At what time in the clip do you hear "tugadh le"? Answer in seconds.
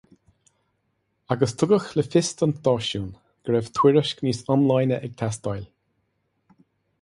1.63-2.05